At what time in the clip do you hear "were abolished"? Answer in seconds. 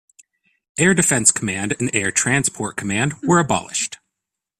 3.21-3.99